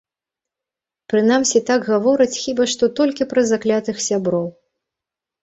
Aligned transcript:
Прынамсі 1.13 1.61
так 1.69 1.85
гавораць 1.89 2.39
хіба 2.45 2.67
што 2.73 2.91
толькі 3.01 3.29
пра 3.35 3.45
заклятых 3.51 4.03
сяброў. 4.09 4.51